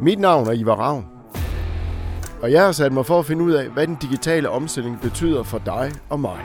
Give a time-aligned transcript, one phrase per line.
[0.00, 1.06] Mit navn er Ivar Ravn,
[2.42, 5.42] og jeg har sat mig for at finde ud af, hvad den digitale omstilling betyder
[5.42, 6.40] for dig og mig.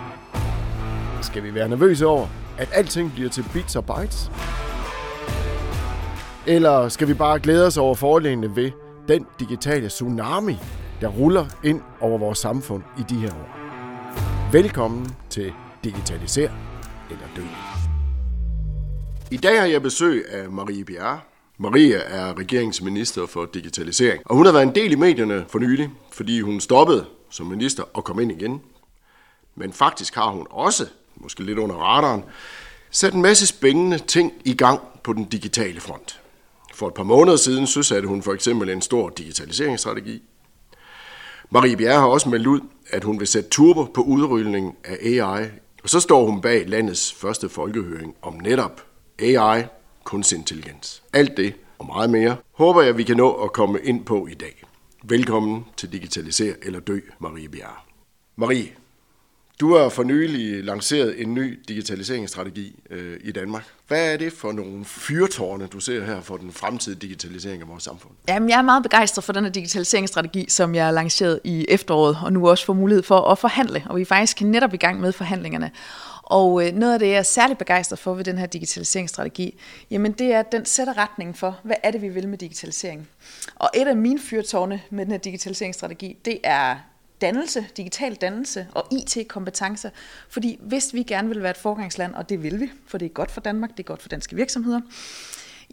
[1.22, 2.28] Skal vi være nervøse over,
[2.58, 4.32] at alting bliver til bits og bytes?
[6.48, 8.72] Eller skal vi bare glæde os over fordelene ved
[9.08, 10.58] den digitale tsunami,
[11.02, 13.50] der ruller ind over vores samfund i de her år?
[14.52, 16.50] Velkommen til Digitaliser
[17.10, 17.42] eller Dø.
[19.32, 21.20] I dag har jeg besøg af Marie Bjerre.
[21.58, 25.90] Maria er regeringsminister for digitalisering, og hun har været en del i medierne for nylig,
[26.12, 28.62] fordi hun stoppede som minister og kom ind igen.
[29.56, 32.24] Men faktisk har hun også, måske lidt under radaren,
[32.92, 36.22] sat en masse spændende ting i gang på den digitale front.
[36.74, 40.24] For et par måneder siden søsatte hun for eksempel en stor digitaliseringsstrategi.
[41.50, 45.46] Marie Bjerre har også meldt ud, at hun vil sætte turbo på udrulningen af AI,
[45.84, 48.82] og så står hun bag landets første folkehøring om netop
[49.20, 49.64] AI,
[50.04, 51.04] kunstig intelligens.
[51.14, 54.34] Alt det og meget mere håber jeg, vi kan nå at komme ind på i
[54.34, 54.64] dag.
[55.04, 57.76] Velkommen til Digitaliser eller Dø, Marie Bjerre.
[58.36, 58.70] Marie,
[59.60, 63.66] du har for nylig lanceret en ny digitaliseringsstrategi øh, i Danmark.
[63.88, 67.84] Hvad er det for nogle fyrtårne, du ser her for den fremtidige digitalisering af vores
[67.84, 68.14] samfund?
[68.28, 72.18] Jamen, jeg er meget begejstret for den her digitaliseringsstrategi, som jeg har lanceret i efteråret,
[72.24, 73.84] og nu også får mulighed for at forhandle.
[73.90, 75.72] Og vi er faktisk netop i gang med forhandlingerne.
[76.34, 79.60] Og øh, noget af det, jeg er særlig begejstret for ved den her digitaliseringsstrategi,
[79.92, 83.08] jamen det er, at den sætter retningen for, hvad er det, vi vil med digitalisering.
[83.56, 86.76] Og et af mine fyrtårne med den her digitaliseringsstrategi, det er
[87.22, 89.90] dannelse, digital dannelse og IT-kompetencer.
[90.30, 93.10] Fordi hvis vi gerne vil være et forgangsland, og det vil vi, for det er
[93.10, 94.82] godt for Danmark, det er godt for danske virksomheder,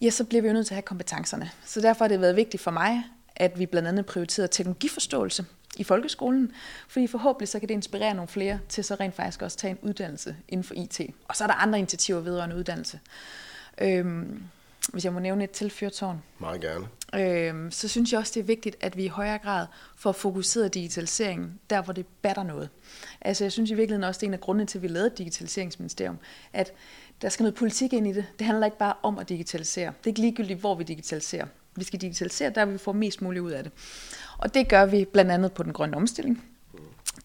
[0.03, 1.50] ja, så bliver vi jo nødt til at have kompetencerne.
[1.64, 3.05] Så derfor har det været vigtigt for mig,
[3.36, 5.44] at vi blandt andet prioriterer teknologiforståelse
[5.76, 6.52] i folkeskolen,
[6.88, 9.78] fordi forhåbentlig så kan det inspirere nogle flere til så rent faktisk også tage en
[9.82, 11.00] uddannelse inden for IT.
[11.28, 13.00] Og så er der andre initiativer vedrørende uddannelse.
[13.80, 14.42] Øhm,
[14.92, 16.22] hvis jeg må nævne et til fyrtårn.
[16.38, 16.86] Meget gerne.
[17.14, 20.74] Øhm, så synes jeg også, det er vigtigt, at vi i højere grad får fokuseret
[20.74, 22.68] digitaliseringen der, hvor det batter noget.
[23.20, 25.10] Altså jeg synes i virkeligheden også, det er en af grundene til, at vi lavede
[25.19, 26.19] digitaliseringsministerium,
[26.53, 26.72] at
[27.22, 28.26] der skal noget politik ind i det.
[28.38, 29.86] Det handler ikke bare om at digitalisere.
[29.86, 31.47] Det er ikke ligegyldigt, hvor vi digitaliserer.
[31.76, 33.72] Vi skal digitalisere der, vi får mest muligt ud af det.
[34.38, 36.44] Og det gør vi blandt andet på den grønne omstilling.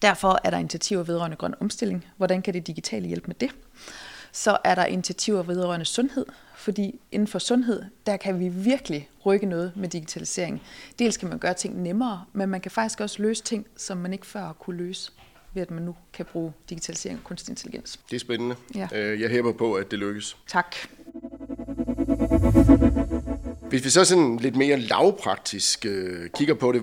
[0.02, 2.06] Derfor er der initiativer vedrørende grøn omstilling.
[2.16, 3.50] Hvordan kan det digitale hjælpe med det?
[4.32, 9.46] Så er der initiativer vedrørende sundhed, fordi inden for sundhed, der kan vi virkelig rykke
[9.46, 10.62] noget med digitalisering.
[10.98, 14.12] Dels kan man gøre ting nemmere, men man kan faktisk også løse ting, som man
[14.12, 15.12] ikke før har kunne løse
[15.54, 18.00] ved at man nu kan bruge digitalisering og kunstig intelligens.
[18.10, 18.56] Det er spændende.
[18.74, 18.88] Ja.
[18.92, 20.36] Øh, jeg hæber på, at det lykkes.
[20.46, 20.76] Tak.
[23.68, 26.82] Hvis vi så sådan lidt mere lavpraktisk øh, kigger på det,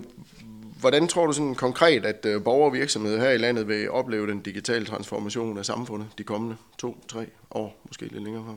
[0.79, 4.27] hvordan tror du sådan konkret, at øh, borgere og virksomheder her i landet vil opleve
[4.27, 8.55] den digitale transformation af samfundet de kommende to, tre år, måske lidt længere frem?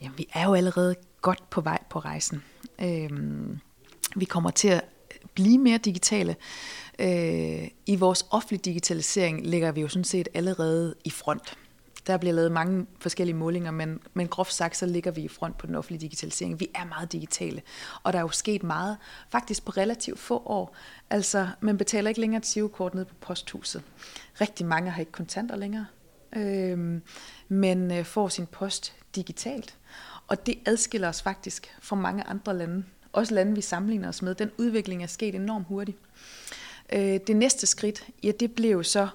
[0.00, 2.42] Jamen, vi er jo allerede godt på vej på rejsen.
[2.80, 3.10] Øh,
[4.16, 4.84] vi kommer til at
[5.34, 6.36] blive mere digitale.
[6.98, 11.58] Øh, I vores offentlige digitalisering ligger vi jo sådan set allerede i front.
[12.06, 15.58] Der bliver lavet mange forskellige målinger, men, men groft sagt, så ligger vi i front
[15.58, 16.60] på den offentlige digitalisering.
[16.60, 17.62] Vi er meget digitale,
[18.02, 18.96] og der er jo sket meget,
[19.30, 20.76] faktisk på relativt få år.
[21.10, 23.82] Altså, man betaler ikke længere et kort ned på posthuset.
[24.40, 25.86] Rigtig mange har ikke kontanter længere,
[26.36, 27.00] øh,
[27.48, 29.76] men øh, får sin post digitalt.
[30.26, 32.84] Og det adskiller os faktisk fra mange andre lande.
[33.12, 34.34] Også lande, vi sammenligner os med.
[34.34, 35.98] Den udvikling er sket enormt hurtigt.
[36.92, 39.08] Øh, det næste skridt, ja, det blev så øh,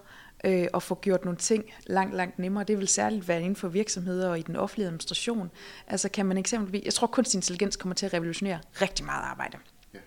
[0.73, 2.63] at få gjort nogle ting langt, langt nemmere.
[2.63, 5.51] Det vil særligt være inden for virksomheder og i den offentlige administration.
[5.87, 9.57] Altså kan man eksempelvis, jeg tror kunstig intelligens kommer til at revolutionere rigtig meget arbejde.
[9.93, 9.99] Ja.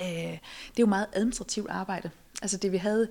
[0.00, 0.32] Øh,
[0.70, 2.10] det er jo meget administrativt arbejde.
[2.42, 3.08] Altså det vi havde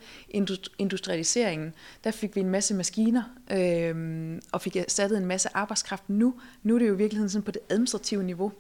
[0.79, 1.73] industrialiseringen,
[2.03, 6.09] der fik vi en masse maskiner øh, og fik erstattet en masse arbejdskraft.
[6.09, 8.51] Nu, nu er det jo i virkeligheden sådan på det administrative niveau,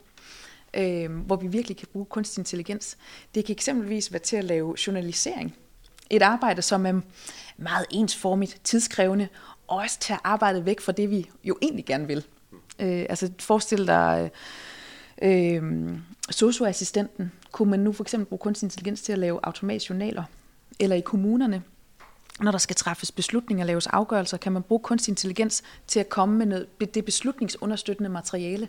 [0.73, 2.97] øh, hvor vi virkelig kan bruge kunstig intelligens.
[3.35, 5.55] Det kan eksempelvis være til at lave journalisering.
[6.09, 7.01] Et arbejde, som er
[7.57, 9.27] meget ensformigt, tidskrævende,
[9.67, 12.25] og også tager arbejdet arbejde væk fra det, vi jo egentlig gerne vil.
[12.79, 14.31] Øh, altså forestil dig
[15.21, 15.63] øh,
[16.29, 17.31] socioassistenten.
[17.51, 20.23] Kunne man nu for eksempel bruge kunstig intelligens til at lave automatiske journaler?
[20.79, 21.63] Eller i kommunerne,
[22.39, 26.37] når der skal træffes beslutninger, laves afgørelser, kan man bruge kunstig intelligens til at komme
[26.37, 28.67] med noget, det beslutningsunderstøttende materiale.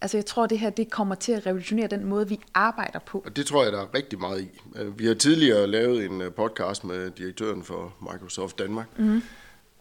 [0.00, 3.22] Altså jeg tror, det her det kommer til at revolutionere den måde, vi arbejder på.
[3.26, 4.48] Og det tror jeg, der er rigtig meget i.
[4.76, 9.22] Øh, vi har tidligere lavet en øh, podcast med direktøren for Microsoft Danmark, mm.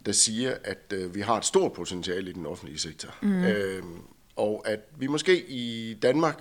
[0.06, 3.16] der siger, at øh, vi har et stort potentiale i den offentlige sektor.
[3.22, 3.44] Mm.
[3.44, 3.84] Øh,
[4.36, 6.40] og at vi måske i Danmark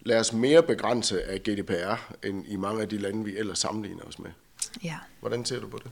[0.00, 4.02] lader os mere begrænse af GDPR, end i mange af de lande, vi ellers sammenligner
[4.02, 4.30] os med.
[4.84, 4.96] Ja.
[5.20, 5.90] Hvordan ser du på det?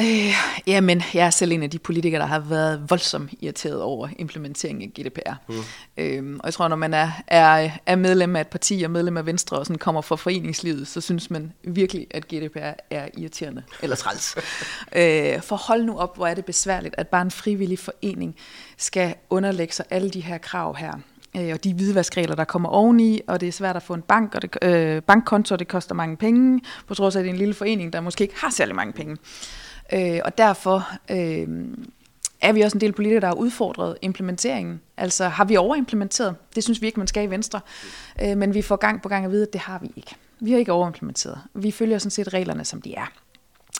[0.00, 0.34] Øh,
[0.66, 4.92] jamen, jeg er selv en af de politikere, der har været voldsomt irriteret over implementeringen
[4.96, 5.32] af GDPR.
[5.48, 5.54] Mm.
[5.96, 9.16] Øh, og jeg tror, når man er, er, er medlem af et parti og medlem
[9.16, 13.62] af Venstre og sådan kommer fra foreningslivet, så synes man virkelig, at GDPR er irriterende
[13.82, 14.36] eller træls.
[14.96, 18.36] øh, for hold nu op, hvor er det besværligt, at bare en frivillig forening
[18.76, 20.92] skal underlægge sig alle de her krav her
[21.36, 24.34] øh, og de hvidvaskregler, der kommer oveni, og det er svært at få en bank,
[24.34, 27.38] og det, øh, bankkonto, det koster mange penge, på trods af, at det er en
[27.38, 29.12] lille forening, der måske ikke har særlig mange penge.
[29.12, 29.65] Øh,
[30.24, 31.48] og derfor øh,
[32.40, 34.80] er vi også en del politikere, der har udfordret implementeringen.
[34.96, 36.36] Altså har vi overimplementeret?
[36.54, 37.60] Det synes vi ikke, man skal i Venstre.
[38.22, 40.14] Øh, men vi får gang på gang at vide, at det har vi ikke.
[40.40, 41.38] Vi har ikke overimplementeret.
[41.54, 43.12] Vi følger sådan set reglerne, som de er.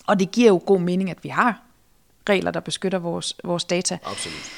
[0.06, 1.62] Og det giver jo god mening, at vi har
[2.28, 3.98] regler, der beskytter vores, vores data.
[4.04, 4.52] Absolut.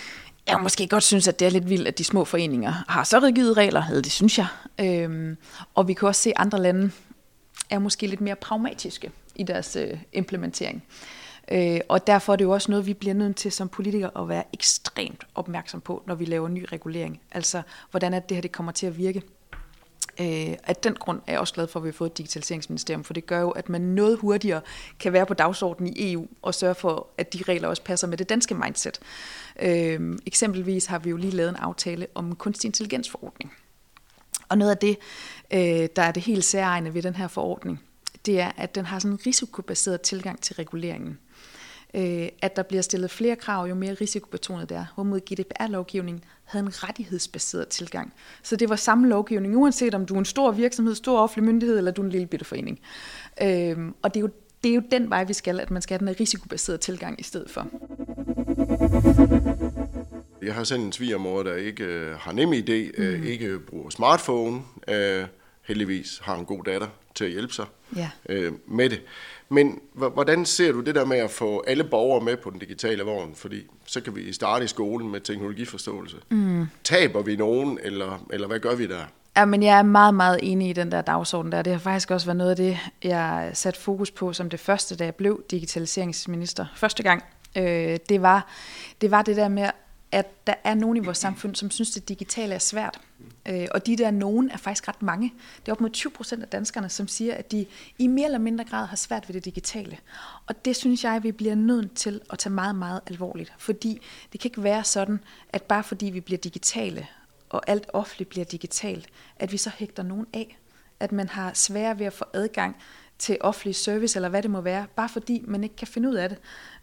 [0.49, 3.19] Jeg måske godt synes, at det er lidt vildt, at de små foreninger har så
[3.19, 4.47] rigide regler, eller det synes jeg.
[4.81, 5.37] Øhm,
[5.75, 6.91] og vi kan også se, at andre lande
[7.71, 10.83] er måske lidt mere pragmatiske i deres øh, implementering.
[11.51, 14.29] Øh, og derfor er det jo også noget, vi bliver nødt til som politikere at
[14.29, 17.21] være ekstremt opmærksom på, når vi laver ny regulering.
[17.33, 19.23] Altså, hvordan er det her, det kommer til at virke.
[20.21, 23.05] Øh, af den grund er jeg også glad for, at vi har fået et digitaliseringsministerium,
[23.05, 24.61] for det gør jo, at man noget hurtigere
[25.01, 28.19] kan være på dagsordenen i EU og sørge for, at de regler også passer med
[28.19, 29.01] det danske mindset.
[29.63, 33.53] Øh, eksempelvis har vi jo lige lavet en aftale om kunstig intelligensforordning.
[34.49, 34.99] Og noget af det,
[35.51, 37.81] øh, der er det helt særegne ved den her forordning,
[38.29, 41.19] det er, at den har sådan en risikobaseret tilgang til reguleringen
[41.95, 44.87] øh, at der bliver stillet flere krav, jo mere risikobetonet det er.
[44.95, 48.13] Hvorimod GDPR-lovgivningen havde en rettighedsbaseret tilgang.
[48.43, 51.79] Så det var samme lovgivning, uanset om du er en stor virksomhed, stor offentlig myndighed,
[51.79, 52.81] eller du er en lille bitte forening.
[53.43, 54.31] Øh, og det er, jo,
[54.65, 57.23] det er jo den vej, vi skal, at man skal have den risikobaserede tilgang i
[57.23, 57.67] stedet for.
[60.43, 63.27] Jeg har selv en svigermor, der ikke øh, har nem idé, øh, mm.
[63.27, 65.25] ikke bruger smartphone, øh,
[65.63, 67.67] heldigvis har en god datter til at hjælpe sig
[67.97, 68.11] ja.
[68.29, 69.01] øh, med det.
[69.49, 73.03] Men hvordan ser du det der med at få alle borgere med på den digitale
[73.03, 73.35] vogn?
[73.35, 76.17] Fordi så kan vi starte i skolen med teknologiforståelse.
[76.29, 76.67] Mm.
[76.85, 79.05] Taber vi nogen, eller, eller hvad gør vi der?
[79.37, 81.63] Ja, men jeg er meget, meget enig i den der dagsorden der.
[81.63, 84.97] Det har faktisk også været noget af det, jeg sat fokus på som det første,
[84.97, 86.67] da jeg blev digitaliseringsminister.
[86.77, 87.25] Første gang,
[87.57, 88.47] øh, det, var,
[89.01, 89.69] det var det der med
[90.13, 93.01] at der er nogen i vores samfund, som synes, det digitale er svært.
[93.49, 95.33] Øh, og de der nogen er faktisk ret mange.
[95.61, 97.67] Det er op mod 20 procent af danskerne, som siger, at de
[97.99, 99.99] i mere eller mindre grad har svært ved det digitale.
[100.47, 103.53] Og det synes jeg, vi bliver nødt til at tage meget, meget alvorligt.
[103.59, 104.01] Fordi
[104.33, 107.07] det kan ikke være sådan, at bare fordi vi bliver digitale,
[107.49, 109.07] og alt offentligt bliver digitalt,
[109.37, 110.59] at vi så hægter nogen af.
[111.01, 112.77] At man har svært ved at få adgang
[113.19, 116.15] til offentlig service, eller hvad det må være, bare fordi man ikke kan finde ud
[116.15, 116.39] af det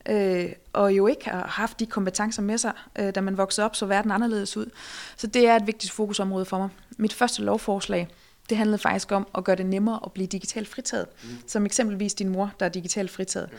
[0.09, 3.75] øh, og jo ikke har haft de kompetencer med sig, øh, da man voksede op,
[3.75, 4.69] så verden anderledes ud.
[5.17, 6.69] Så det er et vigtigt fokusområde for mig.
[6.97, 8.07] Mit første lovforslag,
[8.49, 11.07] det handlede faktisk om at gøre det nemmere at blive digitalt fritaget.
[11.23, 11.29] Mm.
[11.47, 13.49] Som eksempelvis din mor, der er digitalt fritaget.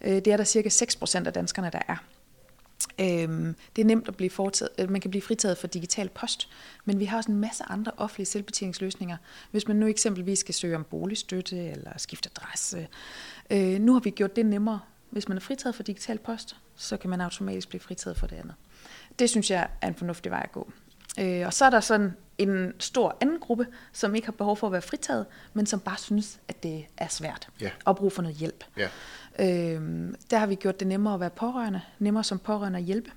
[0.00, 0.10] Okay.
[0.10, 1.96] Øh, det er der cirka 6% af danskerne, der er.
[2.98, 6.48] Øhm, det er nemt at blive foretaget, øh, man kan blive fritaget for digital post,
[6.84, 9.16] men vi har også en masse andre offentlige selvbetjeningsløsninger.
[9.50, 12.88] Hvis man nu eksempelvis skal søge om boligstøtte eller skifte adresse.
[13.50, 14.80] Øh, nu har vi gjort det nemmere
[15.12, 18.36] hvis man er fritaget for digital post, så kan man automatisk blive fritaget for det
[18.36, 18.54] andet.
[19.18, 20.72] Det synes jeg er en fornuftig vej at gå.
[21.20, 24.66] Øh, og så er der sådan en stor anden gruppe, som ikke har behov for
[24.66, 27.70] at være fritaget, men som bare synes, at det er svært ja.
[27.84, 28.64] og bruge for noget hjælp.
[28.76, 28.88] Ja.
[29.38, 29.80] Øh,
[30.30, 33.10] der har vi gjort det nemmere at være pårørende, nemmere som pårørende at hjælpe.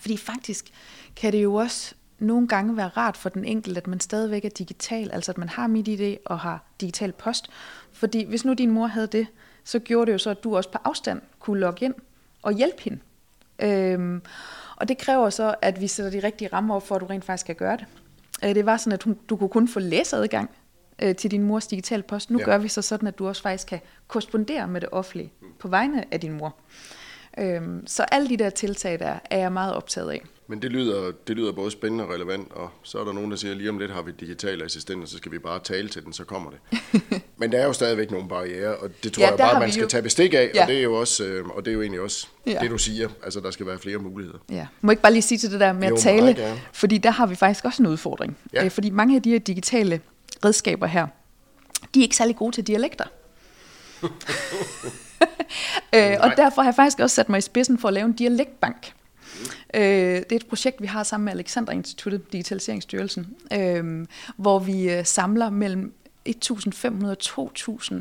[0.00, 0.72] Fordi faktisk
[1.16, 4.48] kan det jo også nogle gange være rart for den enkelte, at man stadigvæk er
[4.48, 7.50] digital, altså at man har MitID og har digital post.
[7.92, 9.26] Fordi hvis nu din mor havde det,
[9.64, 11.94] så gjorde det jo så, at du også på afstand kunne logge ind
[12.42, 12.98] og hjælpe hende.
[13.58, 14.22] Øhm,
[14.76, 17.24] og det kræver så, at vi sætter de rigtige rammer op for, at du rent
[17.24, 17.86] faktisk kan gøre det.
[18.44, 20.50] Øh, det var sådan, at hun, du kunne kun få læseadgang
[21.02, 22.30] øh, til din mors digitale post.
[22.30, 22.44] Nu ja.
[22.44, 26.04] gør vi så sådan, at du også faktisk kan korrespondere med det offentlige på vegne
[26.14, 26.56] af din mor.
[27.38, 30.22] Øhm, så alle de der tiltag der er jeg meget optaget af.
[30.46, 33.36] Men det lyder, det lyder både spændende og relevant, og så er der nogen, der
[33.36, 36.12] siger, lige om lidt har vi digitale assistenter, så skal vi bare tale til den,
[36.12, 36.80] så kommer det.
[37.40, 39.82] Men der er jo stadigvæk nogle barriere, og det tror ja, jeg bare, man skal
[39.82, 39.88] jo.
[39.88, 40.62] tage bestik af, ja.
[40.62, 42.58] og, det er jo også, øh, og det er jo egentlig også ja.
[42.62, 43.08] det, du siger.
[43.24, 44.38] Altså, der skal være flere muligheder.
[44.50, 44.66] Ja.
[44.80, 46.36] Må ikke bare lige sige til det der med jo, at tale,
[46.72, 48.36] fordi der har vi faktisk også en udfordring.
[48.52, 48.64] Ja.
[48.64, 50.00] Øh, fordi mange af de her digitale
[50.44, 51.06] redskaber her,
[51.94, 53.04] de er ikke særlig gode til dialekter.
[55.94, 58.12] øh, og derfor har jeg faktisk også sat mig i spidsen for at lave en
[58.12, 58.92] dialektbank.
[59.74, 64.06] Øh, det er et projekt, vi har sammen med Alexander Instituttet, Digitaliseringsstyrelsen, øh,
[64.36, 65.94] hvor vi øh, samler mellem
[66.28, 67.94] 1.500 og 2.000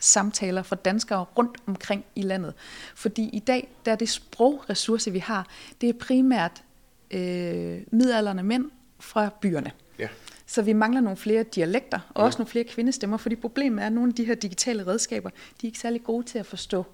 [0.00, 2.54] samtaler fra danskere rundt omkring i landet.
[2.94, 5.46] Fordi i dag, der er det sprogressource, vi har,
[5.80, 6.62] det er primært
[7.10, 9.70] øh, midalderne mænd fra byerne.
[10.46, 12.26] Så vi mangler nogle flere dialekter, og ja.
[12.26, 15.66] også nogle flere kvindestemmer, fordi problemet er, at nogle af de her digitale redskaber, de
[15.66, 16.84] er ikke særlig gode til at forstå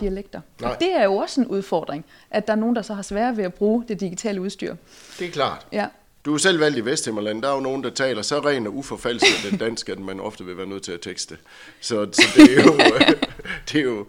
[0.00, 0.40] dialekter.
[0.60, 0.70] Nej.
[0.70, 3.36] Og det er jo også en udfordring, at der er nogen, der så har svært
[3.36, 4.76] ved at bruge det digitale udstyr.
[5.18, 5.66] Det er klart.
[5.72, 5.86] Ja.
[6.24, 7.42] Du er selv valgt i Vesthimmerland.
[7.42, 10.44] Der er jo nogen, der taler så ren og uforfalsket den dansk, at man ofte
[10.44, 11.36] vil være nødt til at tekste.
[11.80, 12.72] Så, så det er jo...
[13.72, 14.06] det er jo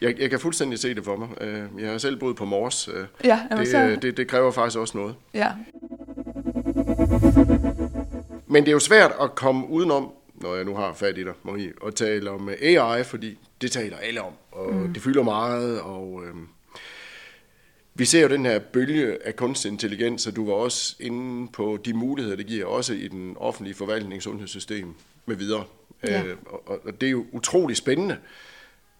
[0.00, 1.28] jeg, jeg kan fuldstændig se det for mig.
[1.40, 2.88] Øh, jeg har selv boet på Mors.
[2.88, 3.98] Øh, ja, det, så...
[4.02, 5.14] det, det kræver faktisk også noget.
[5.34, 5.48] Ja.
[8.48, 11.32] Men det er jo svært at komme udenom, når jeg nu har fat i dig,
[11.42, 14.92] Marie, at tale om AI, fordi det taler alle om, og mm.
[14.92, 16.34] det fylder meget, og øh,
[17.94, 21.78] vi ser jo den her bølge af kunstig intelligens, og du var også inde på
[21.84, 24.94] de muligheder, det giver også i den offentlige forvaltning, sundhedssystem
[25.26, 25.64] med videre.
[26.04, 26.22] Ja.
[26.22, 28.16] Øh, og, og det er jo utrolig spændende,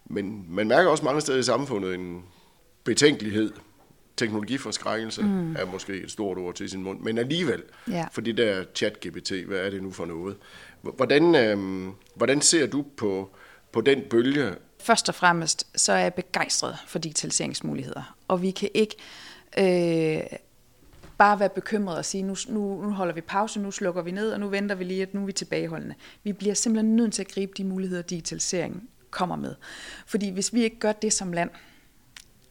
[0.05, 2.25] men man mærker også mange steder i samfundet en
[2.85, 3.53] betænkelighed.
[4.19, 5.57] Teknologiforskrækkelse mm.
[5.57, 8.07] er måske et stort ord til sin mund, men alligevel, ja.
[8.13, 10.37] for det der chat-GPT, hvad er det nu for noget?
[10.83, 13.31] Hvordan, øh, hvordan ser du på,
[13.73, 14.55] på den bølge?
[14.81, 18.97] Først og fremmest, så er jeg begejstret for digitaliseringsmuligheder, og vi kan ikke
[19.59, 20.39] øh,
[21.19, 24.33] bare være bekymret og sige, nu, nu, nu holder vi pause, nu slukker vi ned,
[24.33, 25.95] og nu venter vi lige, at nu er vi tilbageholdende.
[26.25, 29.55] Vi bliver simpelthen nødt til at gribe de muligheder, digitalisering kommer med.
[30.07, 31.51] Fordi hvis vi ikke gør det som land,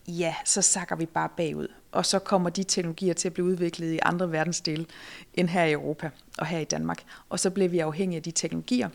[0.07, 1.67] ja, så sakker vi bare bagud.
[1.91, 4.85] Og så kommer de teknologier til at blive udviklet i andre verdensdele
[5.33, 7.03] end her i Europa og her i Danmark.
[7.29, 8.89] Og så bliver vi afhængige af de teknologier.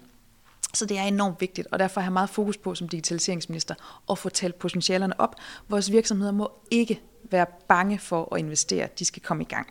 [0.75, 3.75] Så det er enormt vigtigt, og derfor har jeg meget fokus på som digitaliseringsminister
[4.11, 5.37] at få talt potentialerne op.
[5.69, 7.01] Vores virksomheder må ikke
[7.31, 8.89] være bange for at investere.
[8.99, 9.67] De skal komme i gang.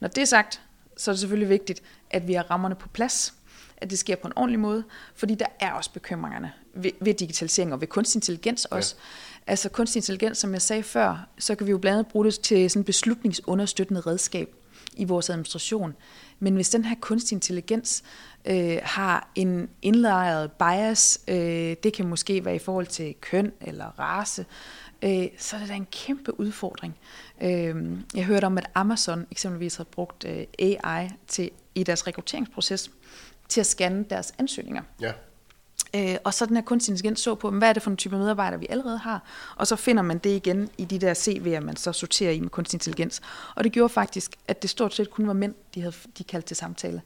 [0.00, 0.62] Når det er sagt,
[0.96, 3.34] så er det selvfølgelig vigtigt, at vi har rammerne på plads,
[3.80, 4.84] at det sker på en ordentlig måde,
[5.14, 8.94] fordi der er også bekymringerne ved, ved digitalisering og ved kunstig intelligens også.
[8.98, 9.50] Ja.
[9.52, 12.40] Altså kunstig intelligens, som jeg sagde før, så kan vi jo blandt andet bruge det
[12.40, 14.54] til sådan beslutningsunderstøttende redskab
[14.96, 15.94] i vores administration.
[16.38, 18.02] Men hvis den her kunstig intelligens
[18.44, 23.86] øh, har en indlejret bias, øh, det kan måske være i forhold til køn eller
[23.98, 24.46] race,
[25.02, 26.98] øh, så er det da en kæmpe udfordring.
[27.42, 27.76] Øh,
[28.14, 32.90] jeg hørte om, at Amazon eksempelvis har brugt øh, AI til i deres rekrutteringsproces
[33.50, 34.82] til at scanne deres ansøgninger.
[35.00, 35.12] Ja.
[35.94, 38.16] Øh, og så den her kunstig intelligens så på, hvad er det for en type
[38.16, 39.22] medarbejdere, vi allerede har,
[39.56, 42.48] og så finder man det igen i de der CV'er, man så sorterer i med
[42.48, 43.20] kunstig intelligens.
[43.54, 46.46] Og det gjorde faktisk, at det stort set kun var mænd, de havde de kaldt
[46.46, 47.02] til samtale.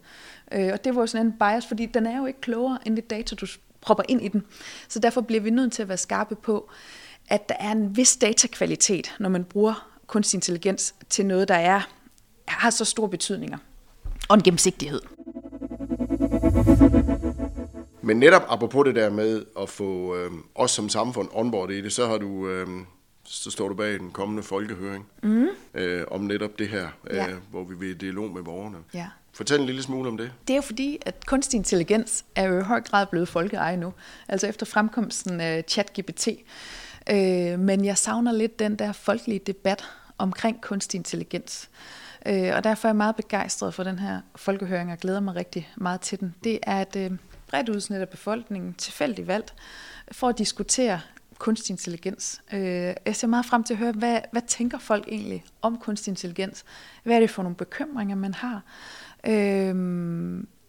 [0.52, 3.10] Øh, og det var sådan en bias, fordi den er jo ikke klogere end det
[3.10, 3.46] data, du
[3.80, 4.44] propper ind i den.
[4.88, 6.70] Så derfor bliver vi nødt til at være skarpe på,
[7.28, 11.80] at der er en vis datakvalitet, når man bruger kunstig intelligens til noget, der er
[12.46, 13.58] har så store betydninger.
[14.28, 15.00] Og en gennemsigtighed.
[18.02, 21.92] Men netop apropos det der med at få øh, os som samfund onboard i det,
[21.92, 22.48] så har du...
[22.48, 22.68] Øh,
[23.26, 25.48] så står du bag den kommende folkehøring mm.
[25.74, 27.26] øh, om netop det her, øh, ja.
[27.50, 28.76] hvor vi vil i dialog med borgerne.
[28.94, 29.06] Ja.
[29.32, 30.32] Fortæl en lille smule om det.
[30.48, 33.92] Det er jo fordi, at kunstig intelligens er jo i høj grad blevet folkeeje nu.
[34.28, 36.28] Altså efter fremkomsten af ChatGPT.
[37.10, 39.84] Øh, men jeg savner lidt den der folkelige debat
[40.18, 41.70] omkring kunstig intelligens.
[41.72, 45.36] Øh, Øh, og derfor er jeg meget begejstret for den her folkehøring og glæder mig
[45.36, 46.34] rigtig meget til den.
[46.44, 47.10] Det er et øh,
[47.46, 49.54] bredt udsnit af befolkningen, tilfældigt valgt,
[50.12, 51.00] for at diskutere
[51.38, 52.42] kunstig intelligens.
[52.52, 56.10] Øh, jeg ser meget frem til at høre, hvad, hvad tænker folk egentlig om kunstig
[56.10, 56.64] intelligens?
[57.02, 58.62] Hvad er det for nogle bekymringer, man har?
[59.26, 59.74] Øh,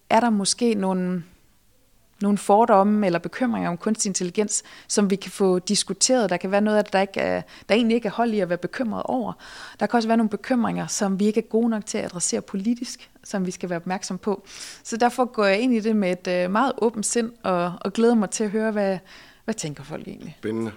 [0.09, 1.23] er der måske nogle
[2.25, 6.29] nogle fordomme eller bekymringer om kunstig intelligens, som vi kan få diskuteret.
[6.29, 8.39] Der kan være noget af det, der, ikke er, der egentlig ikke er hold i
[8.39, 9.33] at være bekymret over.
[9.79, 12.41] Der kan også være nogle bekymringer, som vi ikke er gode nok til at adressere
[12.41, 14.43] politisk, som vi skal være opmærksom på.
[14.83, 17.93] Så derfor går jeg ind i det med et øh, meget åbent sind og, og
[17.93, 18.97] glæder mig til at høre, hvad,
[19.45, 20.35] hvad tænker folk egentlig.
[20.39, 20.71] Spændende.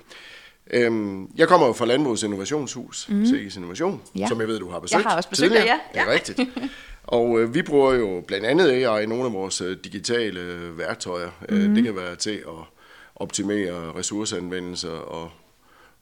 [0.71, 3.27] Øhm, jeg kommer jo fra Landbrugets Innovationshus, mm.
[3.27, 4.29] CIS Innovation, ja.
[4.29, 5.65] som jeg ved, du har besøgt Jeg har også besøgt det, ja.
[5.65, 6.01] ja.
[6.01, 6.41] Det er rigtigt.
[7.09, 10.79] Og øh, vi bruger jo blandt andet AI i nogle af vores øh, digitale øh,
[10.79, 11.31] værktøjer.
[11.49, 11.75] Mm.
[11.75, 12.65] det kan være til at
[13.17, 15.31] optimere ressourceanvendelse og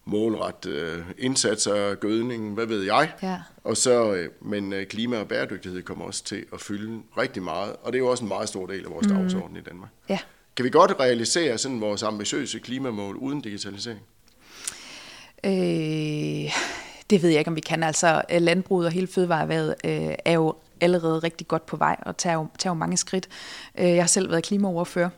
[0.04, 3.12] målret øh, indsatser, gødning, hvad ved jeg.
[3.22, 3.40] Ja.
[3.64, 7.76] Og så, øh, men øh, klima og bæredygtighed kommer også til at fylde rigtig meget,
[7.82, 9.14] og det er jo også en meget stor del af vores mm.
[9.14, 9.90] dagsorden i Danmark.
[10.08, 10.18] Ja.
[10.56, 14.00] Kan vi godt realisere sådan vores ambitiøse klimamål uden digitalisering?
[15.44, 16.52] Øh,
[17.10, 17.82] det ved jeg ikke, om vi kan.
[17.82, 22.34] Altså, landbruget og hele fødevareværet øh, er jo allerede rigtig godt på vej og tager
[22.34, 23.28] jo, tager jo mange skridt.
[23.78, 25.08] Øh, jeg har selv været klimaoverfører.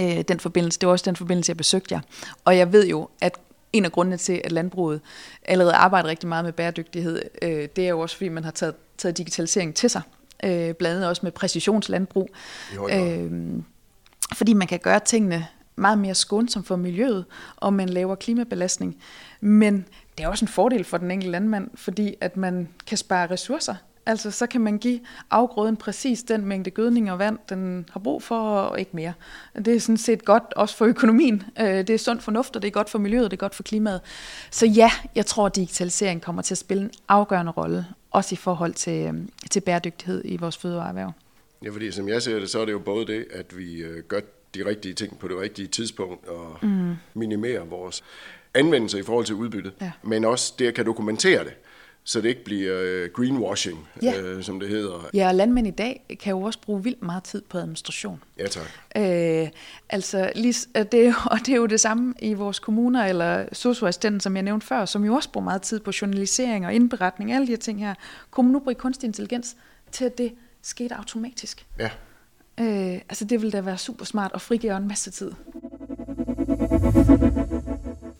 [0.00, 2.00] Øh, den forbindelse, det var også den forbindelse, jeg besøgte jer.
[2.44, 3.38] Og jeg ved jo, at
[3.72, 5.00] en af grundene til, at landbruget
[5.44, 8.74] allerede arbejder rigtig meget med bæredygtighed, øh, det er jo også, fordi man har taget,
[8.98, 10.02] taget digitalisering til sig.
[10.42, 12.30] Blandt andet også med præcisionslandbrug.
[14.34, 17.24] Fordi man kan gøre tingene meget mere skånsomt for miljøet,
[17.56, 18.96] og man laver klimabelastning.
[19.40, 19.86] Men
[20.18, 23.74] det er også en fordel for den enkelte landmand, fordi at man kan spare ressourcer
[24.06, 28.22] Altså, så kan man give afgrøden præcis den mængde gødning og vand, den har brug
[28.22, 29.12] for, og ikke mere.
[29.64, 31.42] Det er sådan set godt også for økonomien.
[31.60, 33.62] Øh, det er sund fornuft, og det er godt for miljøet, det er godt for
[33.62, 34.00] klimaet.
[34.50, 38.36] Så ja, jeg tror, at digitalisering kommer til at spille en afgørende rolle, også i
[38.36, 39.14] forhold til, øh,
[39.50, 41.12] til bæredygtighed i vores fødevareerhverv.
[41.64, 44.02] Ja, fordi som jeg ser det, så er det jo både det, at vi øh,
[44.02, 44.20] gør
[44.54, 46.94] de rigtige ting på det rigtige tidspunkt og mm.
[47.14, 48.04] minimerer vores
[48.54, 49.92] anvendelse i forhold til udbyttet, ja.
[50.02, 51.54] men også det at kan dokumentere det
[52.04, 54.20] så det ikke bliver øh, greenwashing, ja.
[54.20, 55.08] øh, som det hedder.
[55.14, 58.22] Ja, og landmænd i dag kan jo også bruge vildt meget tid på administration.
[58.38, 58.66] Ja, tak.
[58.96, 59.48] Øh,
[59.88, 60.54] altså, lige,
[60.92, 64.66] det, og det er jo det samme i vores kommuner, eller socioassistenten, som jeg nævnte
[64.66, 67.80] før, som jo også bruger meget tid på journalisering og indberetning, alle de her ting
[67.80, 67.94] her.
[68.38, 69.56] Man nu bruge kunstig intelligens
[69.92, 70.32] til, at det
[70.62, 71.66] skete automatisk?
[71.78, 71.90] Ja.
[72.60, 75.32] Øh, altså, det ville da være super smart og frigøre en masse tid.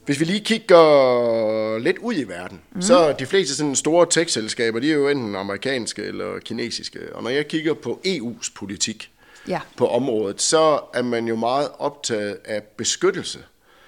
[0.04, 2.82] Hvis vi lige kigger lidt ud i verden, mm.
[2.82, 6.98] så de fleste sådan store tech-selskaber, de er jo enten amerikanske eller kinesiske.
[7.14, 9.10] Og når jeg kigger på EU's politik
[9.48, 9.60] ja.
[9.76, 13.38] på området, så er man jo meget optaget af beskyttelse.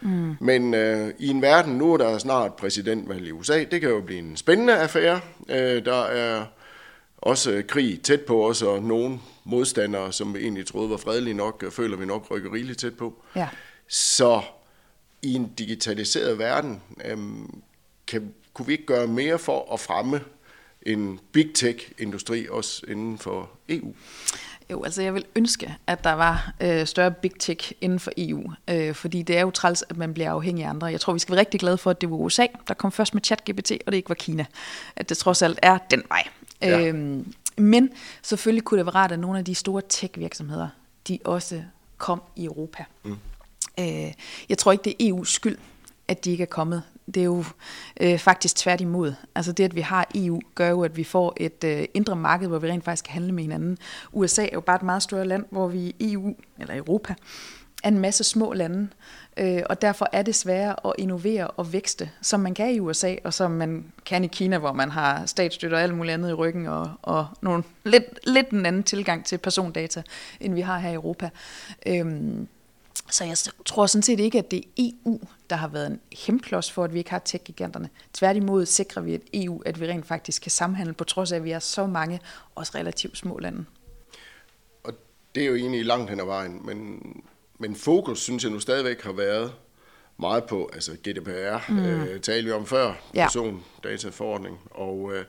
[0.00, 0.36] Mm.
[0.40, 4.00] Men øh, i en verden, nu er der snart præsidentvalg i USA, det kan jo
[4.00, 5.20] blive en spændende affære.
[5.48, 6.44] Øh, der er
[7.18, 11.72] også krig tæt på os, og nogle modstandere, som vi egentlig troede var fredelige nok,
[11.72, 13.14] føler vi nok rykker rigeligt tæt på.
[13.36, 13.48] Ja.
[13.88, 14.40] Så
[15.24, 17.62] i en digitaliseret verden, øhm,
[18.06, 20.20] kan, kunne vi ikke gøre mere for at fremme
[20.82, 23.94] en big tech-industri også inden for EU?
[24.70, 28.52] Jo, altså jeg vil ønske, at der var øh, større big tech inden for EU,
[28.70, 30.86] øh, fordi det er jo træls, at man bliver afhængig af andre.
[30.86, 33.14] Jeg tror, vi skal være rigtig glade for, at det var USA, der kom først
[33.14, 34.46] med ChatGPT, og det ikke var Kina.
[34.96, 36.28] At det trods alt er den vej.
[36.62, 36.86] Ja.
[36.86, 37.90] Øhm, men
[38.22, 40.68] selvfølgelig kunne det være rart, at nogle af de store tech-virksomheder,
[41.08, 41.62] de også
[41.98, 42.84] kom i Europa.
[43.04, 43.16] Mm.
[43.80, 44.12] Øh,
[44.48, 45.58] jeg tror ikke, det er EU's skyld,
[46.08, 46.82] at de ikke er kommet.
[47.06, 47.44] Det er jo
[48.00, 49.14] øh, faktisk tværtimod.
[49.34, 52.48] Altså det, at vi har EU, gør jo, at vi får et øh, indre marked,
[52.48, 53.78] hvor vi rent faktisk kan handle med hinanden.
[54.12, 57.14] USA er jo bare et meget større land, hvor vi i EU, eller Europa,
[57.84, 58.88] er en masse små lande,
[59.36, 63.14] øh, og derfor er det sværere at innovere og vækste, som man kan i USA,
[63.24, 66.32] og som man kan i Kina, hvor man har statsstøtte og alt muligt andet i
[66.32, 70.02] ryggen, og, og nogle, lidt, lidt en anden tilgang til persondata,
[70.40, 71.30] end vi har her i Europa.
[71.86, 72.06] Øh,
[73.10, 76.72] så jeg tror sådan set ikke, at det er EU, der har været en hemklods
[76.72, 77.88] for, at vi ikke har tech-giganterne.
[78.12, 81.44] Tværtimod sikrer vi et EU, at vi rent faktisk kan samhandle, på trods af, at
[81.44, 82.20] vi er så mange,
[82.54, 83.64] også relativt små lande.
[84.84, 84.92] Og
[85.34, 87.00] det er jo egentlig langt hen ad vejen, men,
[87.58, 89.52] men fokus, synes jeg nu stadigvæk har været
[90.16, 91.78] meget på, altså GDPR, mm.
[91.78, 93.24] øh, talte vi om før, ja.
[93.24, 95.24] persondataforordning, og øh,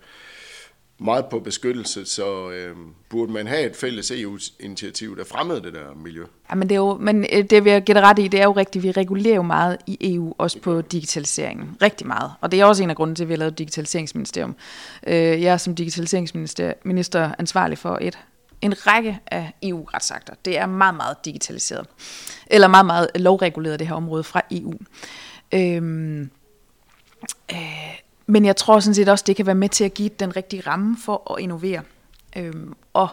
[0.97, 2.75] meget på beskyttelse, så øh,
[3.09, 6.25] burde man have et fælles EU-initiativ, der fremmede det der miljø.
[6.49, 8.43] Ja, men det, er jo, men øh, det vil jeg gætte ret i, det er
[8.43, 11.77] jo rigtigt, vi regulerer jo meget i EU, også på digitaliseringen.
[11.81, 12.31] Rigtig meget.
[12.41, 14.55] Og det er også en af grunden til, at vi har lavet digitaliseringsministerium.
[15.07, 18.19] Øh, jeg er som digitaliseringsminister ansvarlig for et
[18.61, 20.33] en række af EU-retsakter.
[20.45, 21.87] Det er meget, meget digitaliseret.
[22.47, 24.73] Eller meget, meget lovreguleret, det her område fra EU.
[25.53, 26.29] Øhm,
[27.51, 30.35] øh, men jeg tror sådan set også, det kan være med til at give den
[30.35, 31.81] rigtige ramme for at innovere.
[32.37, 33.09] Øhm, og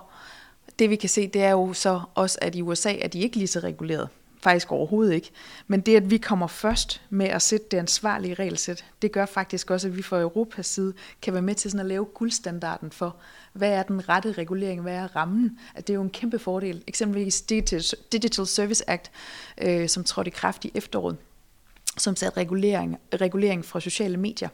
[0.78, 3.36] det vi kan se, det er jo så også, at i USA er de ikke
[3.36, 4.08] lige så reguleret.
[4.42, 5.30] Faktisk overhovedet ikke.
[5.66, 9.70] Men det, at vi kommer først med at sætte det ansvarlige regelsæt, det gør faktisk
[9.70, 13.16] også, at vi fra Europas side kan være med til sådan at lave guldstandarden for,
[13.52, 15.58] hvad er den rette regulering, hvad er rammen.
[15.74, 16.84] At det er jo en kæmpe fordel.
[16.86, 17.42] Eksempelvis
[18.12, 19.10] Digital Service Act,
[19.58, 21.16] øh, som trådte i kraft i efteråret,
[21.98, 24.48] som satte regulering, regulering fra sociale medier.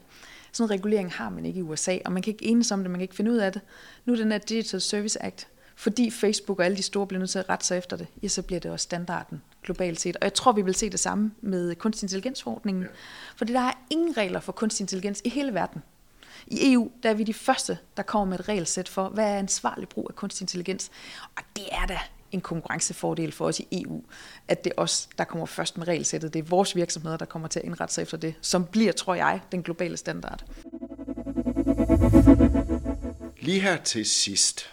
[0.59, 2.90] Sådan en regulering har man ikke i USA, og man kan ikke enes om det,
[2.90, 3.62] man kan ikke finde ud af det.
[4.05, 7.31] Nu er den her Digital Service Act, fordi Facebook og alle de store bliver nødt
[7.31, 10.16] til at rette sig efter det, ja, så bliver det også standarden globalt set.
[10.16, 12.83] Og jeg tror, vi vil se det samme med kunstig intelligensforordningen.
[12.83, 12.88] Ja.
[13.37, 15.83] Fordi der er ingen regler for kunstig intelligens i hele verden.
[16.47, 19.38] I EU der er vi de første, der kommer med et regelsæt for, hvad er
[19.38, 20.90] ansvarlig brug af kunstig intelligens.
[21.37, 21.99] Og det er da
[22.33, 24.03] en konkurrencefordel for os i EU,
[24.49, 26.35] at det er os, der kommer først med regelsættet.
[26.35, 29.14] Det er vores virksomheder, der kommer til at indrette sig efter det, som bliver, tror
[29.14, 30.45] jeg, den globale standard.
[33.41, 34.71] Lige her til sidst.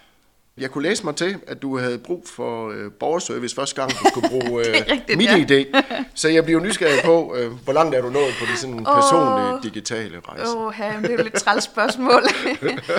[0.58, 4.08] Jeg kunne læse mig til, at du havde brug for øh, borgerservice første gang, du
[4.08, 5.64] skulle bruge øh, rigtigt, mit ja.
[5.64, 5.82] idé.
[6.14, 9.54] Så jeg bliver nysgerrig på, øh, hvor langt er du nået på de sådan personlige
[9.54, 10.56] oh, digitale rejser?
[10.56, 12.22] Åh, oh, ja, det er jo lidt træls spørgsmål.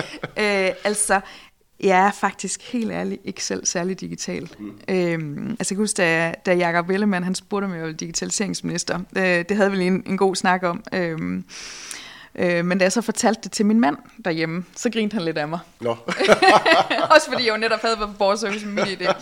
[0.42, 1.20] øh, altså,
[1.80, 4.48] jeg er faktisk helt ærligt ikke selv særlig digital.
[4.58, 4.80] Mm.
[4.88, 9.00] Øhm, altså jeg kan huske, da, da Jacob Wellemann, han spurgte om jeg var digitaliseringsminister.
[9.16, 10.84] Øh, det havde vi lige en, en god snak om.
[10.92, 11.44] Øhm,
[12.34, 15.38] øh, men da jeg så fortalte det til min mand derhjemme, så grinte han lidt
[15.38, 15.58] af mig.
[15.80, 15.94] No.
[17.14, 19.14] Også fordi jeg jo netop havde været på borgerservice med min idé.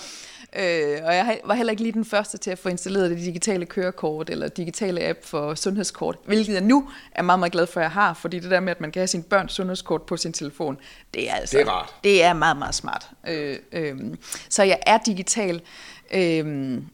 [0.56, 3.66] Øh, og jeg var heller ikke lige den første til at få installeret det digitale
[3.66, 7.84] kørekort eller digitale app for sundhedskort, hvilket jeg nu er meget, meget glad for, at
[7.84, 10.32] jeg har, fordi det der med, at man kan have sin børns sundhedskort på sin
[10.32, 10.78] telefon,
[11.14, 11.58] det er altså...
[11.58, 11.94] Det er rart.
[12.04, 13.10] Det er meget, meget smart.
[13.28, 13.96] Øh, øh,
[14.48, 15.62] så jeg er digital,
[16.14, 16.46] øh,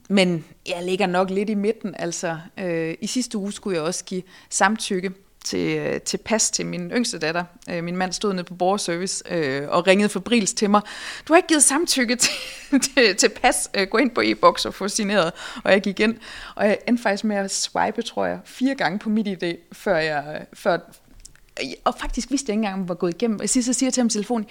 [0.08, 1.94] men jeg ligger nok lidt i midten.
[1.98, 5.10] Altså, øh, i sidste uge skulle jeg også give samtykke
[5.44, 7.44] til, øh, til pas til min yngste datter.
[7.70, 10.80] Øh, min mand stod nede på borgerservice øh, og ringede fabrils til mig.
[11.28, 12.32] Du har ikke givet samtykke til,
[12.94, 13.70] til, til pas.
[13.74, 15.32] Øh, gå ind på e-boks og få signeret.
[15.64, 16.16] Og jeg gik ind,
[16.54, 19.96] og jeg endte faktisk med at swipe, tror jeg, fire gange på mit idé, før
[19.96, 20.78] jeg, før,
[21.84, 23.40] og faktisk vidste jeg ikke engang, om jeg var gået igennem.
[23.40, 24.46] Og sidst så siger jeg til ham i telefonen,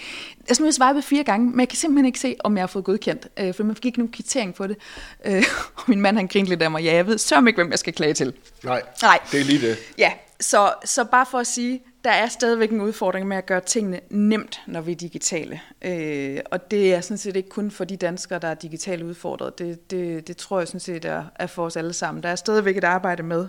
[0.47, 2.85] jeg skal swipe fire gange, men jeg kan simpelthen ikke se, om jeg har fået
[2.85, 4.77] godkendt, øh, for man fik ikke nogen kvittering på det.
[5.25, 5.43] Øh,
[5.75, 7.79] og min mand han grinte lidt af mig, ja, jeg ved sørme ikke, hvem jeg
[7.79, 8.33] skal klage til.
[8.63, 9.19] Nej, Nej.
[9.31, 9.77] det er lige det.
[9.97, 13.61] Ja, så, så bare for at sige, der er stadigvæk en udfordring med at gøre
[13.61, 15.61] tingene nemt, når vi er digitale.
[15.81, 19.59] Øh, og det er sådan set ikke kun for de danskere, der er digitalt udfordret.
[19.59, 22.23] Det, det, det tror jeg sådan set er, er for os alle sammen.
[22.23, 23.47] Der er stadigvæk et arbejde med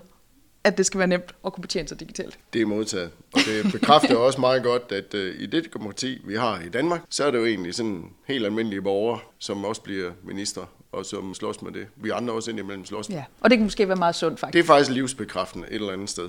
[0.64, 2.38] at det skal være nemt at kunne betjene sig digitalt.
[2.52, 3.10] Det er modtaget.
[3.32, 7.00] Og det bekræfter også meget godt, at uh, i det demokrati, vi har i Danmark,
[7.08, 11.34] så er det jo egentlig sådan helt almindelige borgere, som også bliver minister og som
[11.34, 11.86] slås med det.
[11.96, 13.16] Vi andre også indimellem slås med.
[13.16, 14.52] Ja, og det kan måske være meget sundt faktisk.
[14.52, 16.28] Det er faktisk livsbekræftende et eller andet sted.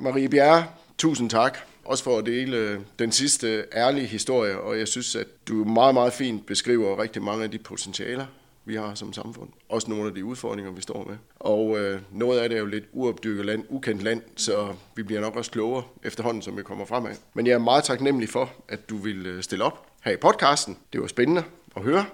[0.00, 0.64] Marie Bjerre,
[0.98, 1.58] tusind tak.
[1.84, 5.94] Også for at dele øh, den sidste ærlige historie, og jeg synes, at du meget,
[5.94, 8.26] meget fint beskriver rigtig mange af de potentialer,
[8.64, 9.48] vi har som samfund.
[9.68, 11.16] Også nogle af de udfordringer, vi står med.
[11.40, 15.20] Og øh, noget af det er jo lidt uopdyrket land, ukendt land, så vi bliver
[15.20, 17.14] nok også klogere efterhånden, som vi kommer fremad.
[17.34, 20.76] Men jeg er meget taknemmelig for, at du vil øh, stille op her i podcasten.
[20.92, 21.42] Det var spændende
[21.76, 22.04] at høre,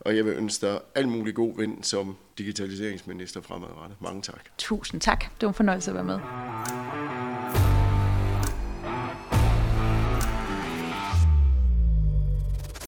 [0.00, 4.02] og jeg vil ønske dig al mulig god vind som digitaliseringsminister fremadrettet.
[4.02, 4.40] Mange tak.
[4.58, 5.20] Tusind tak.
[5.20, 6.18] Det var en fornøjelse at være med.